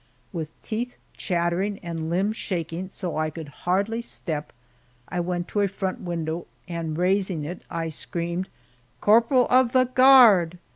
With 0.33 0.59
teeth 0.63 0.97
chattering 1.15 1.77
and 1.83 2.09
limbs 2.09 2.35
shaking 2.35 2.89
so 2.89 3.17
I 3.17 3.29
could 3.29 3.49
hardly 3.49 4.01
step, 4.01 4.51
I 5.07 5.19
went 5.19 5.47
to 5.49 5.61
a 5.61 5.67
front 5.67 5.99
window, 6.01 6.47
and 6.67 6.97
raising 6.97 7.45
it 7.45 7.61
I 7.69 7.89
screamed, 7.89 8.47
"Corporal 8.99 9.45
of 9.51 9.73
the 9.73 9.85
guard!" 9.85 10.57